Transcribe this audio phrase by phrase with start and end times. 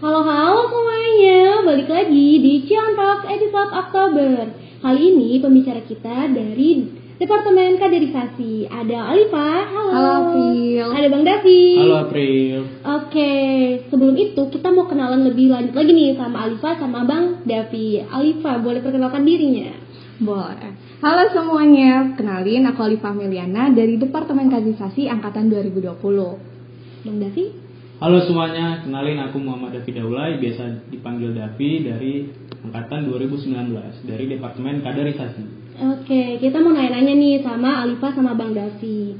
[0.00, 4.48] Halo-halo semuanya, balik lagi di Cion Talks episode Oktober.
[4.80, 6.88] Kali ini pembicara kita dari
[7.20, 8.64] Departemen Kaderisasi.
[8.64, 9.92] Ada Alifa, halo.
[9.92, 10.84] Halo, April.
[10.96, 11.64] Ada Bang Davi.
[11.84, 12.58] Halo April.
[12.80, 13.32] Oke,
[13.92, 18.00] sebelum itu kita mau kenalan lebih lanjut lagi nih sama Alifa sama Bang Davi.
[18.00, 19.68] Alifa, boleh perkenalkan dirinya?
[20.16, 20.80] Boleh.
[21.04, 25.92] Halo semuanya, kenalin aku Alifa Meliana dari Departemen Kaderisasi Angkatan 2020.
[27.04, 27.68] Bang Davi?
[28.00, 32.24] Halo semuanya, kenalin aku Muhammad Davi Daulay, biasa dipanggil Davi dari
[32.64, 33.76] angkatan 2019
[34.08, 35.44] dari Departemen Kaderisasi.
[35.84, 39.12] Oke, kita mau nanya-nanya nih sama Alifa sama Bang Davi.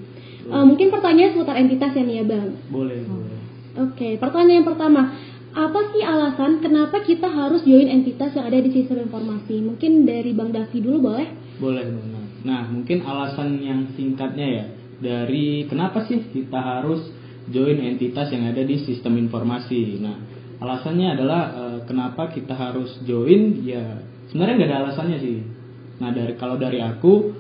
[0.49, 2.57] Eh, mungkin pertanyaan seputar entitas ya nih ya Bang.
[2.73, 3.41] Boleh, boleh.
[3.85, 5.13] Oke, pertanyaan yang pertama,
[5.53, 9.61] apa sih alasan kenapa kita harus join entitas yang ada di sistem informasi?
[9.61, 11.29] Mungkin dari Bang Davi dulu boleh?
[11.61, 12.49] Boleh, boleh.
[12.49, 14.65] Nah, mungkin alasan yang singkatnya ya
[15.05, 17.20] dari kenapa sih kita harus
[17.51, 19.99] join entitas yang ada di sistem informasi.
[20.01, 20.17] Nah,
[20.63, 25.39] alasannya adalah eh, kenapa kita harus join ya sebenarnya nggak ada alasannya sih.
[26.01, 27.37] Nah, dari kalau dari aku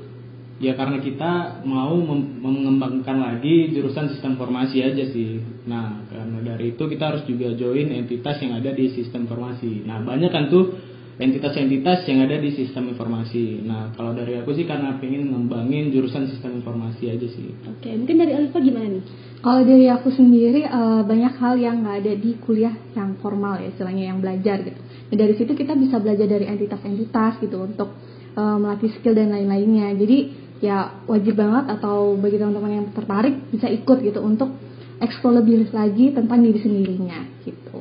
[0.60, 5.40] ya karena kita mau mem- mengembangkan lagi jurusan sistem informasi aja sih.
[5.64, 9.88] Nah, karena dari itu kita harus juga join entitas yang ada di sistem informasi.
[9.88, 10.89] Nah, banyak kan tuh
[11.20, 13.60] entitas-entitas yang ada di sistem informasi.
[13.60, 17.52] Nah, kalau dari aku sih karena pengen ngembangin jurusan sistem informasi aja sih.
[17.68, 19.04] Oke, mungkin dari Alifa gimana nih?
[19.44, 23.68] Kalau dari aku sendiri eh, banyak hal yang nggak ada di kuliah yang formal ya,
[23.68, 24.80] istilahnya yang belajar gitu.
[25.12, 27.92] Dan dari situ kita bisa belajar dari entitas-entitas gitu untuk
[28.32, 29.92] eh, melatih skill dan lain-lainnya.
[29.92, 30.18] Jadi
[30.64, 34.52] ya wajib banget atau bagi teman-teman yang tertarik bisa ikut gitu untuk
[35.00, 37.79] explore lebih lagi tentang diri sendirinya gitu.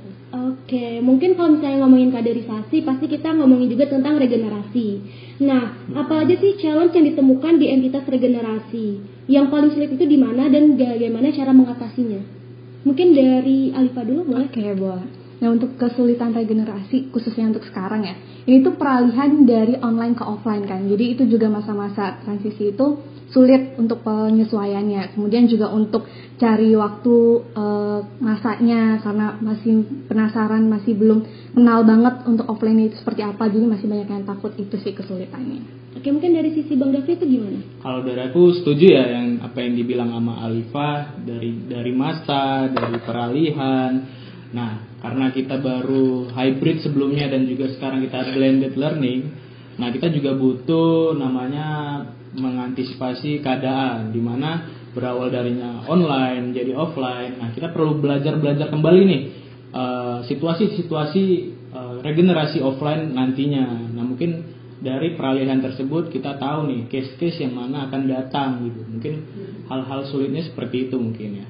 [0.69, 5.01] Oke, mungkin kalau misalnya ngomongin kaderisasi, pasti kita ngomongin juga tentang regenerasi.
[5.41, 9.01] Nah, apa aja sih challenge yang ditemukan di entitas regenerasi?
[9.25, 12.21] Yang paling sulit itu di mana dan bagaimana cara mengatasinya?
[12.85, 14.45] Mungkin dari Alifa dulu boleh?
[14.45, 15.09] Oke, boleh.
[15.41, 18.13] Nah, untuk kesulitan regenerasi khususnya untuk sekarang ya.
[18.45, 20.85] Ini tuh peralihan dari online ke offline kan.
[20.85, 25.13] Jadi itu juga masa-masa transisi itu sulit untuk penyesuaiannya.
[25.13, 26.05] Kemudian juga untuk
[26.41, 27.15] cari waktu
[27.53, 31.19] eh, masaknya karena masih penasaran, masih belum
[31.53, 33.49] kenal banget untuk offline itu seperti apa.
[33.49, 35.79] Jadi masih banyak yang takut itu sih kesulitannya.
[35.97, 37.59] Oke, mungkin dari sisi Bang Davi itu gimana?
[37.81, 42.97] Kalau dari aku setuju ya yang apa yang dibilang sama Alifa dari dari masa, dari
[43.01, 43.91] peralihan.
[44.49, 49.21] Nah, karena kita baru hybrid sebelumnya dan juga sekarang kita blended learning,
[49.77, 51.67] nah kita juga butuh namanya
[52.39, 57.37] mengantisipasi keadaan di mana berawal darinya online jadi offline.
[57.37, 59.21] Nah, kita perlu belajar-belajar kembali nih
[59.75, 61.25] eh, situasi-situasi
[61.69, 63.93] eh, regenerasi offline nantinya.
[63.93, 68.81] Nah, mungkin dari peralihan tersebut kita tahu nih case-case yang mana akan datang gitu.
[68.87, 69.13] Mungkin
[69.67, 71.47] hal-hal sulitnya seperti itu mungkin ya.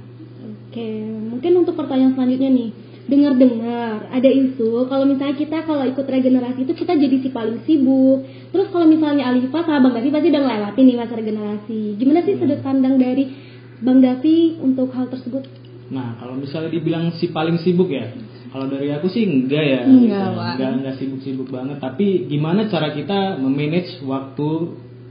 [0.70, 2.70] Oke, mungkin untuk pertanyaan selanjutnya nih.
[3.10, 8.22] Dengar-dengar ada isu kalau misalnya kita kalau ikut regenerasi itu kita jadi si paling sibuk.
[8.54, 11.82] Terus kalau misalnya Alifa sama Bang Davi pasti udah ngelewatin nih masa regenerasi.
[11.98, 13.34] Gimana sih sudut pandang dari
[13.82, 15.42] Bang Davi untuk hal tersebut?
[15.90, 18.14] Nah, kalau misalnya dibilang si paling sibuk ya,
[18.54, 20.38] kalau dari aku sih enggak ya, Enggak, gitu.
[20.38, 21.78] Enggak enggak sibuk-sibuk banget.
[21.82, 24.50] Tapi gimana cara kita memanage waktu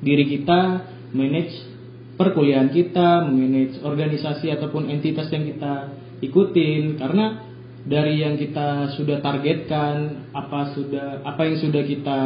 [0.07, 1.55] diri kita, manage
[2.15, 7.48] perkuliahan kita, manage organisasi ataupun entitas yang kita ikutin, karena
[7.89, 12.21] dari yang kita sudah targetkan, apa sudah apa yang sudah kita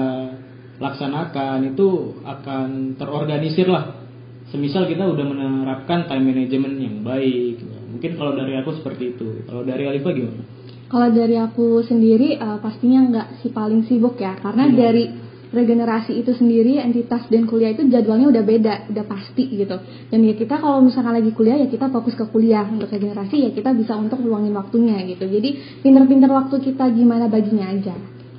[0.83, 4.03] laksanakan itu akan terorganisir lah.
[4.50, 7.62] Semisal kita udah menerapkan time management yang baik
[7.93, 9.47] mungkin kalau dari aku seperti itu.
[9.47, 10.43] Kalau dari Alifa gimana?
[10.91, 14.77] Kalau dari aku sendiri eh, pastinya nggak si paling sibuk ya, karena Iya.
[14.77, 15.05] dari
[15.52, 19.76] regenerasi itu sendiri entitas dan kuliah itu jadwalnya udah beda, udah pasti gitu.
[20.08, 23.50] Dan ya kita kalau misalkan lagi kuliah ya kita fokus ke kuliah untuk regenerasi ya
[23.52, 25.28] kita bisa untuk luangin waktunya gitu.
[25.28, 27.94] Jadi pinter-pinter waktu kita gimana baginya aja.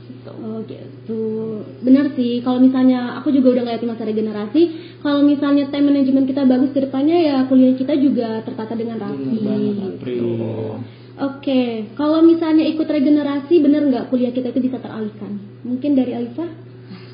[0.09, 0.31] Gitu.
[0.41, 1.22] Oh gitu.
[1.85, 2.41] Benar sih.
[2.41, 4.62] Kalau misalnya aku juga udah ngeliatin masa regenerasi,
[5.06, 9.38] kalau misalnya time management kita bagus ke depannya ya kuliah kita juga tertata dengan rapi.
[9.38, 10.28] Bener April
[11.13, 15.62] Oke, kalau misalnya ikut regenerasi, bener nggak kuliah kita itu bisa teralihkan?
[15.62, 16.73] Mungkin dari Alifa?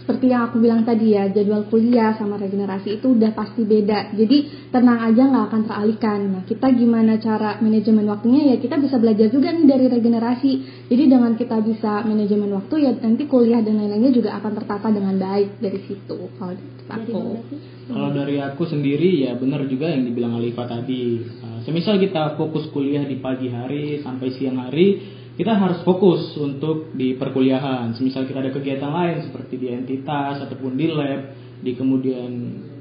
[0.09, 4.17] Seperti yang aku bilang tadi ya jadwal kuliah sama regenerasi itu udah pasti beda.
[4.17, 6.19] Jadi tenang aja nggak akan teralihkan.
[6.33, 8.49] Nah kita gimana cara manajemen waktunya?
[8.49, 10.51] Ya kita bisa belajar juga nih dari regenerasi.
[10.89, 15.13] Jadi dengan kita bisa manajemen waktu ya nanti kuliah dan lain-lainnya juga akan tertata dengan
[15.13, 16.17] baik dari situ.
[16.41, 16.57] Kalau
[16.89, 17.21] aku?
[17.89, 21.21] Kalau dari aku sendiri ya benar juga yang dibilang Alifa tadi.
[21.21, 26.91] Uh, semisal kita fokus kuliah di pagi hari sampai siang hari, kita harus fokus untuk
[26.91, 27.95] di perkuliahan.
[27.95, 31.31] Semisal kita ada kegiatan lain seperti di entitas ataupun di lab,
[31.63, 32.31] di kemudian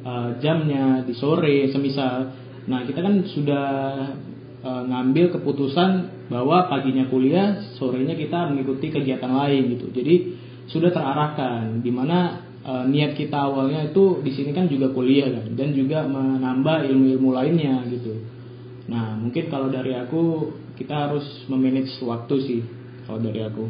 [0.02, 2.34] uh, jamnya di sore, semisal.
[2.66, 3.66] Nah kita kan sudah
[4.66, 5.90] uh, ngambil keputusan
[6.26, 9.94] bahwa paginya kuliah, sorenya kita mengikuti kegiatan lain gitu.
[9.94, 10.14] Jadi
[10.66, 15.54] sudah terarahkan di mana uh, niat kita awalnya itu di sini kan juga kuliah kan
[15.54, 18.18] dan juga menambah ilmu-ilmu lainnya gitu.
[18.90, 22.60] Nah mungkin kalau dari aku kita harus memanage waktu sih
[23.04, 23.66] kalau dari aku.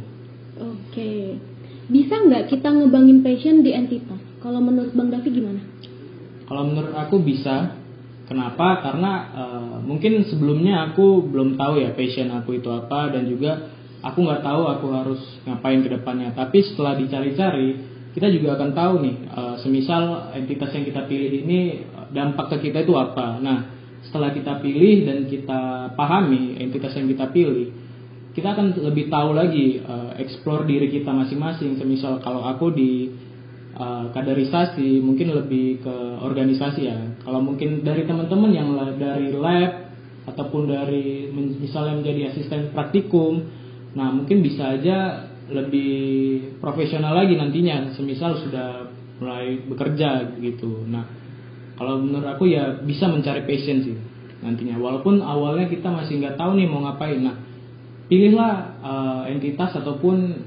[0.59, 1.41] Oke,
[1.89, 4.21] bisa nggak kita ngebangin passion di entitas?
[4.45, 5.63] Kalau menurut Bang Davi gimana?
[6.45, 7.81] Kalau menurut aku bisa.
[8.29, 8.85] Kenapa?
[8.85, 13.73] Karena uh, mungkin sebelumnya aku belum tahu ya passion aku itu apa dan juga
[14.05, 16.37] aku nggak tahu aku harus ngapain ke depannya.
[16.37, 17.69] Tapi setelah dicari-cari,
[18.13, 22.85] kita juga akan tahu nih, uh, semisal entitas yang kita pilih ini dampak ke kita
[22.85, 23.41] itu apa.
[23.41, 27.75] Nah, setelah kita pilih dan kita pahami entitas yang kita pilih,
[28.33, 31.75] kita akan lebih tahu lagi uh, explore diri kita masing-masing.
[31.81, 33.11] Semisal kalau aku di
[33.75, 36.99] uh, kaderisasi, mungkin lebih ke organisasi ya.
[37.27, 39.91] Kalau mungkin dari teman-teman yang dari lab
[40.29, 43.43] ataupun dari misalnya menjadi asisten praktikum,
[43.97, 45.97] nah mungkin bisa aja lebih
[46.61, 51.05] profesional lagi nantinya semisal sudah mulai bekerja gitu nah
[51.79, 53.97] kalau menurut aku ya bisa mencari passion sih
[54.43, 54.83] nantinya.
[54.83, 57.23] Walaupun awalnya kita masih nggak tahu nih mau ngapain.
[57.23, 57.39] Nah
[58.11, 60.43] pilihlah uh, entitas ataupun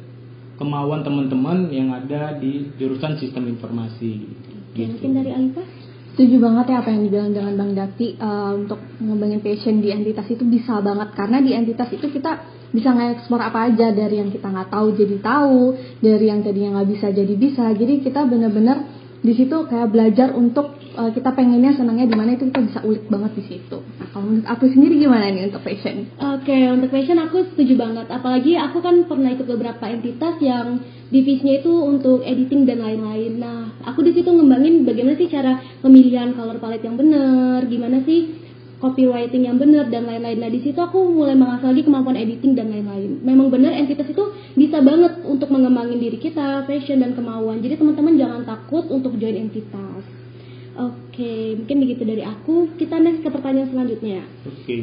[0.60, 4.28] kemauan teman-teman yang ada di jurusan sistem informasi.
[4.76, 4.92] Gitu.
[4.92, 5.68] mungkin dari Alifah?
[6.12, 10.28] Setuju banget ya apa yang dibilang dengan Bang Dati uh, untuk ngembangin passion di entitas
[10.28, 11.16] itu bisa banget.
[11.16, 15.16] Karena di entitas itu kita bisa nge-explore apa aja dari yang kita nggak tahu jadi
[15.24, 15.60] tahu
[16.04, 17.72] dari yang tadinya nggak bisa jadi bisa.
[17.72, 18.92] Jadi kita bener-bener
[19.24, 23.06] di situ kayak belajar untuk uh, kita pengennya senangnya di mana itu kita bisa ulik
[23.08, 23.78] banget di situ.
[23.80, 26.12] Nah, kalau menurut aku sendiri gimana nih untuk fashion?
[26.18, 28.08] Oke, okay, untuk fashion aku setuju banget.
[28.12, 33.40] Apalagi aku kan pernah ikut beberapa entitas yang divisinya itu untuk editing dan lain-lain.
[33.40, 38.42] Nah, aku di situ ngembangin bagaimana sih cara pemilihan color palette yang benar, gimana sih
[38.82, 40.42] copywriting yang benar dan lain-lain.
[40.42, 43.22] Nah di situ aku mulai mengasah lagi kemampuan editing dan lain-lain.
[43.22, 47.62] Memang benar entitas itu bisa banget untuk mengembangin diri kita, passion dan kemauan.
[47.62, 49.91] Jadi teman-teman jangan takut untuk join entitas.
[51.12, 52.72] Oke, mungkin begitu dari aku.
[52.80, 54.24] Kita next ke pertanyaan selanjutnya.
[54.48, 54.76] Oke.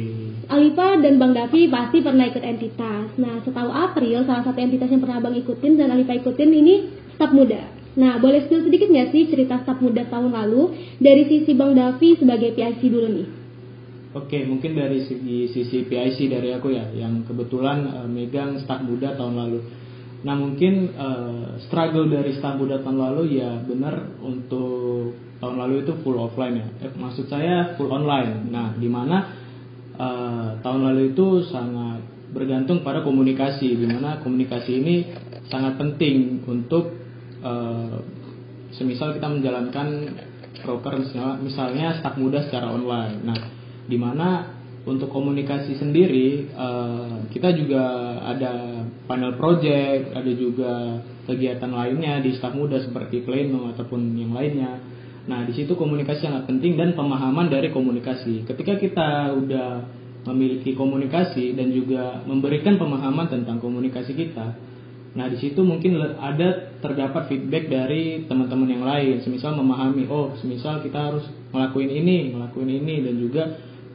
[0.45, 3.17] Alifa dan Bang Davi pasti pernah ikut entitas.
[3.17, 6.85] Nah, setahu April, salah satu entitas yang pernah Bang ikutin dan Alifa ikutin ini
[7.17, 7.73] staf muda.
[7.97, 12.21] Nah, boleh spill sedikit nggak sih cerita staf muda tahun lalu dari sisi Bang Davi
[12.21, 13.27] sebagai PIC dulu nih?
[14.13, 19.17] Oke, mungkin dari segi sisi PIC dari aku ya, yang kebetulan uh, megang staf muda
[19.17, 19.65] tahun lalu.
[20.19, 26.19] Nah mungkin uh, struggle dari muda tahun lalu ya benar untuk tahun lalu itu full
[26.19, 26.67] offline ya.
[26.87, 28.51] Eh, maksud saya full online.
[28.51, 29.17] Nah di mana
[29.95, 34.95] uh, tahun lalu itu sangat bergantung pada komunikasi, di mana komunikasi ini
[35.49, 36.93] sangat penting untuk
[37.41, 38.03] uh,
[38.75, 39.87] semisal kita menjalankan
[40.61, 43.23] broker misalnya, misalnya staf muda secara online.
[43.23, 43.39] Nah
[43.89, 47.83] di mana untuk komunikasi sendiri uh, kita juga
[48.23, 48.78] ada
[49.09, 54.77] panel project, ada juga kegiatan lainnya di staf muda seperti pleno ataupun yang lainnya.
[55.25, 58.45] Nah, di situ komunikasi sangat penting dan pemahaman dari komunikasi.
[58.45, 59.69] Ketika kita udah
[60.29, 64.53] memiliki komunikasi dan juga memberikan pemahaman tentang komunikasi kita,
[65.17, 70.85] nah di situ mungkin ada terdapat feedback dari teman-teman yang lain, semisal memahami, oh, semisal
[70.85, 73.43] kita harus ngelakuin ini, ngelakuin ini dan juga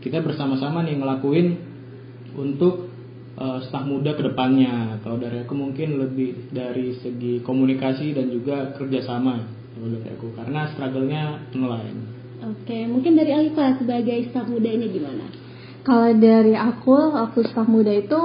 [0.02, 1.46] kita bersama-sama nih ngelakuin
[2.34, 2.93] untuk
[3.38, 4.98] uh, staf muda ke depannya.
[5.02, 9.44] Kalau dari aku mungkin lebih dari segi komunikasi dan juga kerjasama
[9.74, 11.22] kalau dari aku karena struggle-nya
[11.54, 11.98] online.
[12.44, 15.26] Oke, mungkin dari Alifa sebagai staf muda ini gimana?
[15.84, 18.20] Kalau dari aku, aku staf muda itu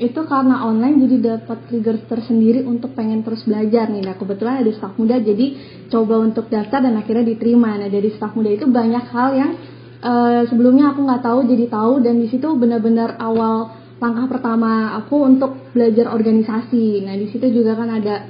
[0.00, 4.00] itu karena online jadi dapat trigger tersendiri untuk pengen terus belajar nih.
[4.00, 5.46] Nah kebetulan ada staf muda jadi
[5.92, 7.76] coba untuk daftar dan akhirnya diterima.
[7.76, 9.52] Nah dari staf muda itu banyak hal yang
[10.00, 15.28] uh, sebelumnya aku nggak tahu jadi tahu dan di situ benar-benar awal langkah pertama aku
[15.28, 17.04] untuk belajar organisasi.
[17.04, 18.24] Nah di situ juga kan ada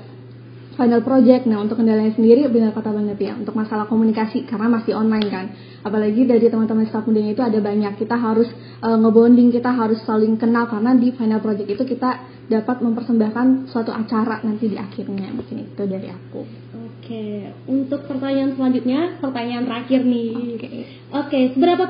[0.74, 1.46] final project.
[1.46, 5.46] Nah untuk kendalanya sendiri benar kata banget ya untuk masalah komunikasi karena masih online kan.
[5.86, 7.96] Apalagi dari teman-teman staff mudanya itu ada banyak.
[7.96, 8.50] Kita harus
[8.82, 13.94] uh, ngebonding, kita harus saling kenal karena di final project itu kita dapat mempersembahkan suatu
[13.94, 15.30] acara nanti di akhirnya.
[15.30, 16.42] Mungkin itu dari aku.
[17.00, 20.34] Oke, untuk pertanyaan selanjutnya, pertanyaan terakhir nih.
[20.58, 20.70] Oke,
[21.14, 21.86] Oke seberapa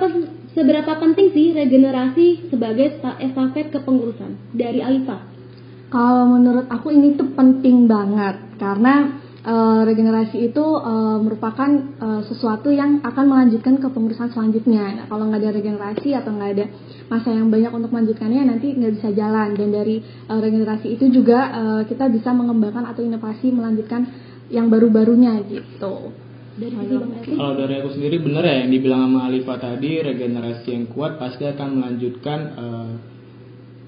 [0.60, 5.24] seberapa penting sih regenerasi sebagai estafet kepengurusan dari Alifa?
[5.88, 11.66] Kalau menurut aku ini tuh penting banget karena uh, regenerasi itu uh, merupakan
[11.98, 15.02] uh, sesuatu yang akan melanjutkan kepengurusan selanjutnya.
[15.02, 16.66] Nah, kalau nggak ada regenerasi atau nggak ada
[17.08, 19.56] masa yang banyak untuk melanjutkannya nanti nggak bisa jalan.
[19.56, 19.98] Dan dari
[20.28, 24.06] uh, regenerasi itu juga uh, kita bisa mengembangkan atau inovasi melanjutkan
[24.52, 26.14] yang baru-barunya gitu.
[26.60, 27.32] Dari Davi?
[27.32, 31.48] Kalau dari aku sendiri bener ya yang dibilang sama Alifa tadi regenerasi yang kuat pasti
[31.48, 32.38] akan melanjutkan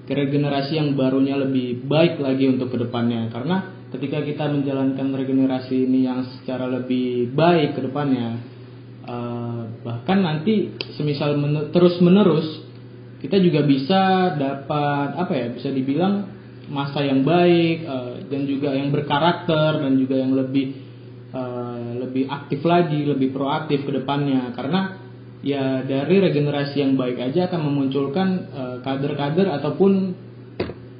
[0.03, 5.87] ke regenerasi yang barunya lebih baik lagi untuk ke depannya karena ketika kita menjalankan regenerasi
[5.87, 8.41] ini yang secara lebih baik ke depannya
[9.07, 11.39] eh, bahkan nanti semisal
[11.71, 12.67] terus menerus
[13.23, 16.27] kita juga bisa dapat apa ya bisa dibilang
[16.67, 20.82] masa yang baik eh, dan juga yang berkarakter dan juga yang lebih
[22.03, 24.99] lebih aktif lagi lebih proaktif ke depannya karena
[25.43, 29.91] ya dari regenerasi yang baik aja akan memunculkan eh, kader-kader ataupun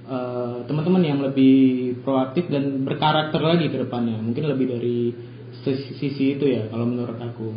[0.07, 4.99] eh, teman-teman yang lebih proaktif dan berkarakter lagi ke depannya mungkin lebih dari
[5.63, 7.49] sisi, sisi itu ya kalau menurut aku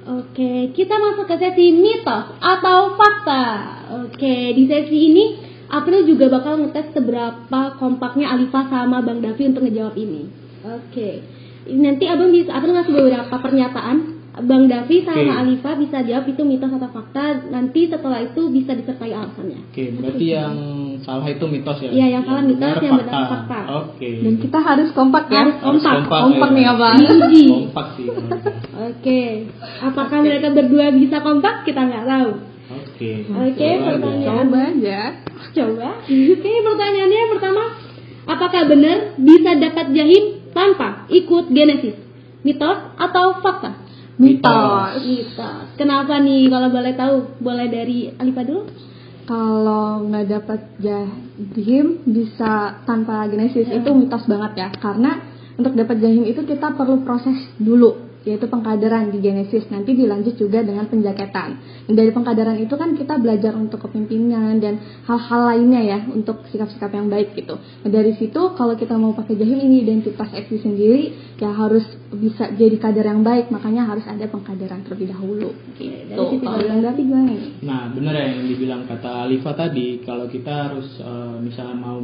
[0.00, 3.44] Oke, kita masuk ke sesi mitos atau fakta.
[4.08, 5.24] Oke, di sesi ini
[5.70, 10.24] April juga bakal ngetes seberapa kompaknya Alifa sama Bang Davi untuk ngejawab ini.
[10.66, 11.22] Oke,
[11.66, 13.98] nanti abang bisa April ngasih beberapa pernyataan.
[14.40, 15.36] Bang Davi sama Oke.
[15.36, 17.50] Alifa bisa jawab itu mitos atau fakta.
[17.50, 19.58] Nanti setelah itu bisa disertai alasannya.
[19.68, 20.54] oke berarti yang
[21.02, 23.58] salah itu mitos ya Iya, yang salah mitos, yang benar fakta.
[23.84, 25.44] oke Dan kita harus kompak ya.
[25.60, 25.92] Harus kompak.
[26.06, 26.56] kompak, Kompak ya.
[26.56, 26.96] nih abang.
[26.96, 27.44] Diuji.
[27.50, 28.06] kompak sih.
[28.80, 29.20] Oke,
[29.82, 31.54] apakah mereka berdua bisa kompak?
[31.66, 32.30] Kita nggak tahu.
[32.70, 33.10] oke
[33.44, 33.82] Oke, aja.
[33.92, 34.46] pertanyaan.
[34.46, 35.00] Coba aja.
[35.52, 35.88] Coba.
[36.06, 37.62] Oke, pertanyaannya yang pertama,
[38.24, 40.24] apakah benar bisa dapat jahim
[40.60, 41.96] tanpa ikut genesis?
[42.44, 43.80] Mitos atau fakta?
[44.20, 45.00] Mitos.
[45.00, 45.64] Mitos.
[45.80, 47.14] Kenapa nih kalau boleh tahu?
[47.40, 48.68] Boleh dari Alifa dulu?
[49.24, 54.68] Kalau nggak dapat jahim bisa tanpa genesis itu mitos banget ya.
[54.76, 55.16] Karena
[55.56, 59.64] untuk dapat jahim itu kita perlu proses dulu yaitu pengkaderan di genesis.
[59.72, 61.56] Nanti dilanjut juga dengan penjaketan.
[61.88, 66.92] Dan dari pengkaderan itu kan kita belajar untuk kepemimpinan dan hal-hal lainnya ya untuk sikap-sikap
[66.92, 67.56] yang baik gitu.
[67.56, 72.52] Nah, dari situ kalau kita mau pakai jahim ini identitas eksi sendiri ya harus bisa
[72.52, 73.48] jadi kader yang baik.
[73.48, 75.56] Makanya harus ada pengkaderan terlebih dahulu.
[75.80, 76.44] Dari gitu.
[76.44, 77.50] yang Davi gimana nih?
[77.64, 81.98] Nah, benar ya yang dibilang kata Alifa tadi, kalau kita harus eh, misalnya mau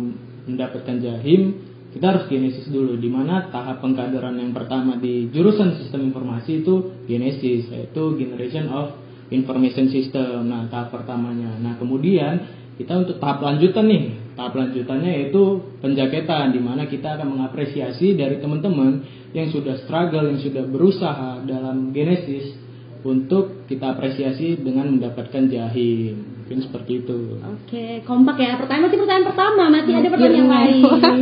[0.47, 3.00] mendapatkan jahim, kita harus genesis dulu.
[3.00, 9.00] Di mana tahap pengkaderan yang pertama di jurusan sistem informasi itu genesis, yaitu generation of
[9.33, 10.53] information system.
[10.53, 11.57] Nah, tahap pertamanya.
[11.57, 15.43] Nah, kemudian kita untuk tahap lanjutan nih, tahap lanjutannya yaitu
[15.81, 19.00] penjaketan, di mana kita akan mengapresiasi dari teman-teman
[19.33, 22.61] yang sudah struggle, yang sudah berusaha dalam genesis
[23.09, 28.55] untuk kita apresiasi dengan mendapatkan jahim mungkin seperti itu Oke, kompak ya.
[28.55, 30.55] Pertanyaan masih pertanyaan pertama, masih ada pertanyaan mau.
[30.55, 30.79] lain.
[30.87, 31.12] Kompak.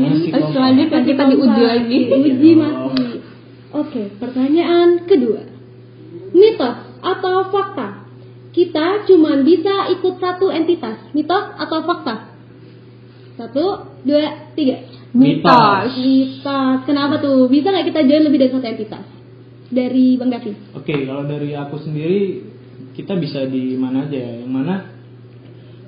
[0.52, 1.98] Selanjutnya kita diuji lagi.
[2.12, 3.08] Iya masih.
[3.72, 5.48] Oke, pertanyaan kedua.
[6.36, 8.04] Mitos atau fakta?
[8.52, 11.00] Kita cuma bisa ikut satu entitas.
[11.16, 12.36] Mitos atau fakta?
[13.40, 13.64] Satu,
[14.04, 14.84] dua, tiga.
[15.16, 15.88] Mitos.
[15.96, 16.84] Mitos.
[16.84, 17.48] Kenapa tuh?
[17.48, 19.04] Bisa nggak kita join lebih dari satu entitas?
[19.72, 20.52] Dari Bang Davi.
[20.76, 22.44] oke kalau dari aku sendiri
[22.94, 24.86] kita bisa di mana aja ya yang mana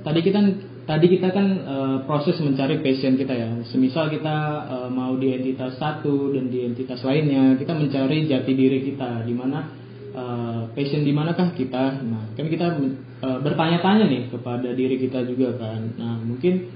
[0.06, 0.38] tadi kita
[0.86, 3.50] tadi kita kan eh, proses mencari passion kita ya.
[3.66, 4.36] Semisal kita
[4.70, 9.26] eh, mau di entitas satu dan di entitas lainnya kita mencari jati diri kita.
[9.26, 9.66] Di mana
[10.14, 12.06] eh, passion di manakah kita?
[12.06, 15.98] Nah kan kita eh, bertanya-tanya nih kepada diri kita juga kan.
[15.98, 16.70] Nah mungkin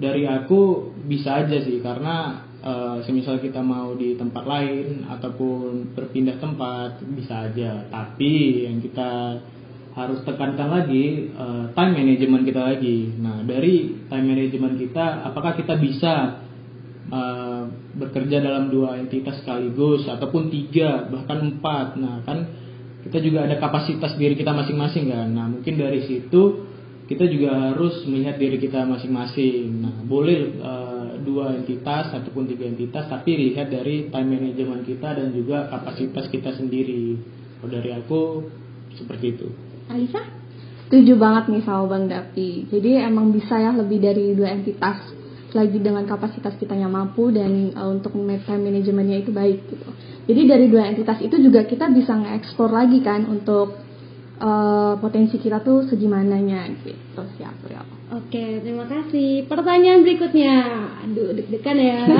[0.00, 1.84] dari aku bisa aja sih.
[1.84, 7.84] Karena eh, semisal kita mau di tempat lain ataupun berpindah tempat bisa aja.
[7.92, 9.36] Tapi yang kita
[10.06, 15.74] harus tekankan lagi eh, time management kita lagi nah dari time management kita apakah kita
[15.76, 16.42] bisa
[17.10, 17.62] eh,
[17.96, 22.38] bekerja dalam dua entitas sekaligus ataupun tiga bahkan empat nah kan
[23.00, 26.70] kita juga ada kapasitas diri kita masing-masing kan nah mungkin dari situ
[27.10, 29.82] kita juga harus melihat diri kita masing-masing.
[29.82, 35.34] Nah, boleh eh, dua entitas ataupun tiga entitas, tapi lihat dari time management kita dan
[35.34, 37.18] juga kapasitas kita sendiri.
[37.58, 38.20] Kalau dari aku
[38.94, 39.69] seperti itu.
[39.90, 40.22] Alisa?
[40.86, 42.66] Setuju banget nih sama Bang Dapi.
[42.70, 44.98] Jadi emang bisa ya lebih dari dua entitas
[45.50, 49.90] lagi dengan kapasitas kita yang mampu dan uh, untuk time manajemennya itu baik gitu.
[50.30, 53.82] Jadi dari dua entitas itu juga kita bisa nge-explore lagi kan untuk
[54.38, 57.82] uh, potensi kita tuh segimananya gitu sih April.
[58.10, 59.46] Oke, terima kasih.
[59.46, 60.54] Pertanyaan berikutnya.
[61.06, 62.00] Aduh, deg-degan ya.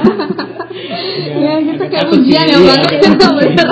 [1.40, 3.10] Ya kita kayak ujian ya iya.
[3.18, 3.34] Bang.
[3.42, 3.70] Bener.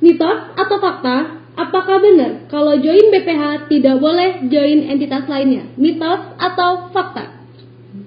[0.00, 1.43] Mitos atau fakta?
[1.74, 5.74] Apakah benar kalau join BPH tidak boleh join entitas lainnya?
[5.74, 7.34] Mitos atau fakta?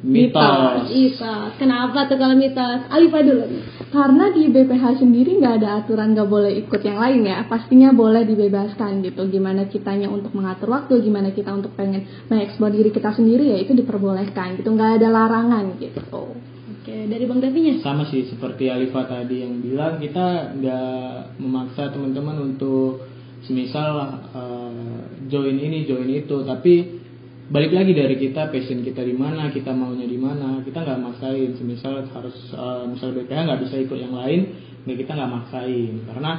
[0.07, 0.88] Mitos.
[0.88, 1.51] Mitos.
[1.59, 2.88] Kenapa tuh kalau mitos?
[2.88, 3.63] Alifa dulu nih.
[3.91, 8.24] Karena di BPH sendiri nggak ada aturan nggak boleh ikut yang lain ya, pastinya boleh
[8.24, 9.27] dibebaskan gitu.
[9.27, 13.75] Gimana kitanya untuk mengatur waktu, gimana kita untuk pengen mengeksplor diri kita sendiri ya itu
[13.75, 16.39] diperbolehkan gitu, nggak ada larangan gitu.
[16.88, 17.83] Oke, dari Bang Davinya?
[17.83, 23.06] Sama sih seperti Alifa tadi yang bilang kita nggak memaksa teman-teman untuk
[23.47, 23.91] semisal
[24.35, 25.01] uh,
[25.31, 26.99] join ini join itu tapi
[27.47, 31.55] balik lagi dari kita passion kita di mana kita maunya di mana kita nggak maksain
[31.55, 34.41] semisal harus uh, misal BPH nggak bisa ikut yang lain
[34.83, 36.31] nggak kita nggak maksain karena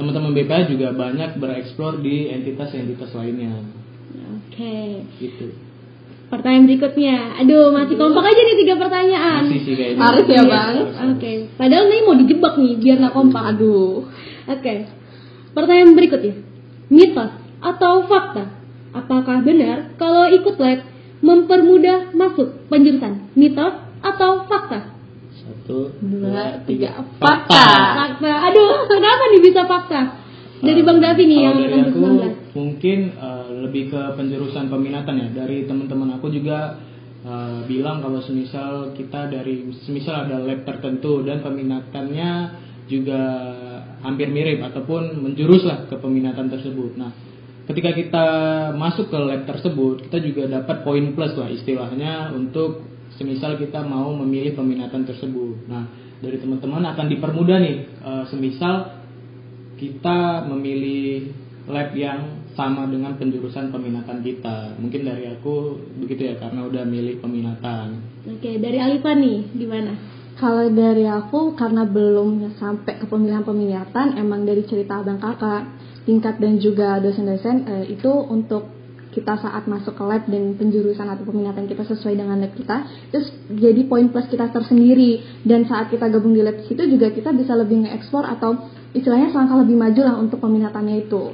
[0.00, 5.04] teman-teman BPH juga banyak bereksplor di entitas-entitas lainnya oke okay.
[5.20, 5.52] gitu
[6.24, 7.16] Pertanyaan berikutnya.
[7.44, 9.44] Aduh, masih kompak aja nih tiga pertanyaan.
[9.46, 10.02] Masih sih kayaknya.
[10.02, 10.74] Harus ya, Bang.
[10.74, 10.98] Oke.
[11.20, 11.36] Okay.
[11.54, 13.44] Padahal nih mau dijebak nih biar nggak kompak.
[13.54, 14.08] Aduh.
[14.48, 14.58] Oke.
[14.58, 14.78] Okay.
[15.54, 16.34] Pertanyaan berikutnya.
[16.92, 18.44] Mitos atau fakta?
[18.94, 20.84] Apakah benar kalau ikut lab
[21.24, 23.32] mempermudah masuk penjurusan?
[23.34, 23.74] Mitos
[24.04, 24.94] atau fakta?
[25.34, 27.04] Satu, dua, tiga.
[27.18, 27.64] Fakta.
[27.98, 28.32] Fakta.
[28.48, 30.00] Aduh, kenapa nih bisa fakta?
[30.64, 32.00] Dari Bang Davi nih yang dari aku
[32.54, 35.28] mungkin uh, lebih ke penjurusan peminatan ya.
[35.44, 36.78] Dari teman-teman aku juga
[37.26, 42.30] uh, bilang kalau semisal kita dari semisal ada lab tertentu dan peminatannya
[42.84, 43.20] juga
[44.04, 47.00] hampir mirip ataupun menjurus lah ke peminatan tersebut.
[47.00, 47.10] Nah,
[47.64, 48.26] ketika kita
[48.76, 52.84] masuk ke lab tersebut, kita juga dapat poin plus lah istilahnya untuk
[53.16, 55.64] semisal kita mau memilih peminatan tersebut.
[55.70, 55.88] Nah,
[56.20, 59.00] dari teman-teman akan dipermudah nih, uh, semisal
[59.80, 61.32] kita memilih
[61.64, 64.78] lab yang sama dengan penjurusan peminatan kita.
[64.78, 67.98] Mungkin dari aku begitu ya karena udah milih peminatan.
[68.30, 70.13] Oke, dari Alifa nih gimana?
[70.34, 75.70] Kalau dari aku karena belum sampai ke pemilihan peminatan, emang dari cerita abang kakak,
[76.02, 78.66] tingkat dan juga dosen-dosen eh, itu untuk
[79.14, 82.82] kita saat masuk ke lab dan penjurusan atau peminatan kita sesuai dengan lab kita
[83.14, 85.22] terus jadi poin plus kita tersendiri.
[85.46, 88.58] Dan saat kita gabung di lab situ juga kita bisa lebih nge-explore atau
[88.90, 91.30] istilahnya selangkah lebih maju lah untuk peminatannya itu.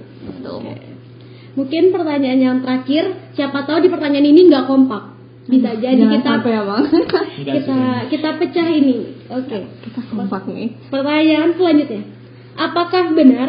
[1.56, 5.09] Mungkin pertanyaan yang terakhir siapa tahu di pertanyaan ini nggak kompak
[5.50, 6.84] bisa hmm, jadi kita apa ya bang
[7.58, 7.78] kita
[8.08, 9.62] kita pecah ini oke okay.
[9.82, 12.02] kita kompak nih pertanyaan selanjutnya
[12.54, 13.48] apakah benar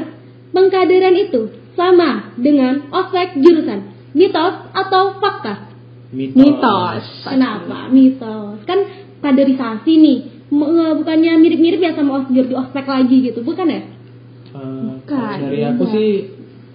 [0.52, 5.72] pengkaderan itu sama dengan ospek jurusan mitos atau fakta?
[6.12, 6.36] Mitos.
[6.36, 7.06] mitos.
[7.24, 7.88] Kenapa?
[7.92, 8.60] Mitos.
[8.68, 8.80] Kan
[9.24, 10.20] kaderisasi nih.
[10.52, 13.82] Bukannya mirip-mirip ya sama ospek di ospek lagi gitu, bukan ya?
[14.52, 15.38] Uh, bukan.
[15.48, 16.08] Dari aku sih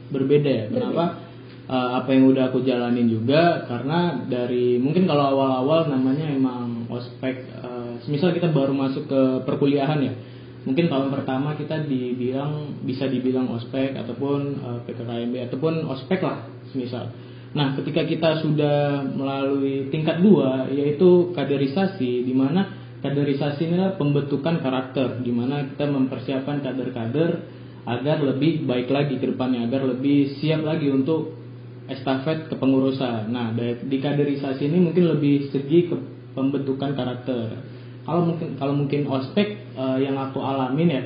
[0.08, 0.64] berbeda ya.
[0.72, 1.25] Kenapa?
[1.66, 7.42] Uh, apa yang udah aku jalanin juga karena dari mungkin kalau awal-awal namanya emang ospek
[7.58, 10.14] uh, misal kita baru masuk ke perkuliahan ya
[10.62, 16.46] mungkin tahun pertama kita dibilang bisa dibilang ospek ataupun uh, PKKMB ataupun ospek lah
[16.78, 17.10] misal
[17.56, 22.68] Nah, ketika kita sudah melalui tingkat dua, yaitu kaderisasi, di mana
[23.00, 27.48] kaderisasi ini adalah pembentukan karakter, di mana kita mempersiapkan kader-kader
[27.88, 31.45] agar lebih baik lagi ke depannya, agar lebih siap lagi untuk
[31.86, 33.30] estafet kepengurusan.
[33.30, 35.96] Nah, di kaderisasi ini mungkin lebih segi ke
[36.34, 37.62] pembentukan karakter.
[38.06, 41.02] Kalau mungkin kalau mungkin ospek uh, yang aku alamin ya,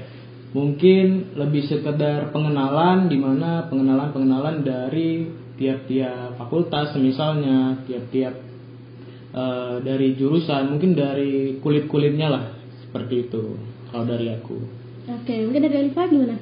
[0.52, 8.34] mungkin lebih sekedar pengenalan di mana pengenalan-pengenalan dari tiap-tiap fakultas misalnya tiap-tiap
[9.36, 12.44] uh, dari jurusan mungkin dari kulit-kulitnya lah
[12.82, 13.60] seperti itu
[13.92, 14.56] kalau dari aku
[15.06, 16.36] oke mungkin dari Alifa gimana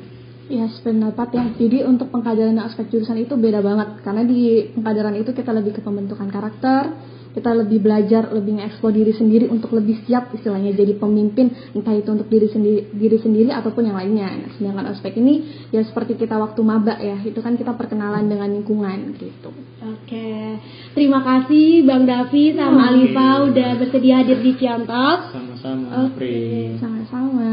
[0.49, 1.45] Ya sependapat ya.
[1.61, 4.01] Jadi untuk pengkaderan aspek jurusan itu beda banget.
[4.01, 6.97] Karena di pengkaderan itu kita lebih ke pembentukan karakter,
[7.39, 12.11] kita lebih belajar lebih mengeksplor diri sendiri untuk lebih siap istilahnya jadi pemimpin entah itu
[12.11, 14.29] untuk diri sendiri diri sendiri ataupun yang lainnya.
[14.33, 18.51] Nah, sedangkan aspek ini ya seperti kita waktu maba ya itu kan kita perkenalan dengan
[18.51, 19.55] lingkungan gitu.
[19.79, 20.59] Oke.
[20.97, 25.19] Terima kasih bang Davi sama Alifa udah bersedia hadir di Ciantok
[25.59, 26.35] sama-sama oke
[26.79, 27.49] sama-sama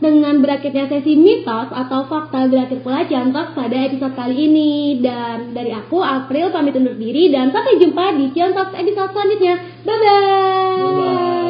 [0.00, 5.72] dengan berakhirnya sesi mitos atau fakta berakhir pula Ciantok pada episode kali ini dan dari
[5.72, 9.54] aku April pamit undur diri dan sampai jumpa di Ciantok episode selanjutnya.
[9.86, 10.10] Bye bye.
[10.76, 11.45] Bye bye.